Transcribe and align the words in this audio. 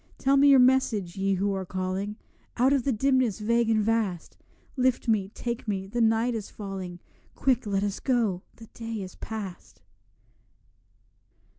Tell 0.17 0.35
me 0.35 0.47
your 0.47 0.57
message, 0.57 1.15
Ye 1.15 1.35
who 1.35 1.53
are 1.53 1.63
calling 1.63 2.15
Out 2.57 2.73
of 2.73 2.85
the 2.85 2.91
dimness 2.91 3.37
vague 3.37 3.69
and 3.69 3.83
vast; 3.83 4.35
Lift 4.75 5.07
me, 5.07 5.29
take 5.35 5.67
me, 5.67 5.85
the 5.85 6.01
night 6.01 6.33
is 6.33 6.49
falling; 6.49 6.99
Quick, 7.35 7.67
let 7.67 7.83
us 7.83 7.99
go, 7.99 8.41
the 8.55 8.65
day 8.73 9.03
is 9.03 9.13
past. 9.13 9.83